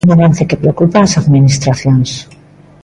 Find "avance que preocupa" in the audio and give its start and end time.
0.15-1.03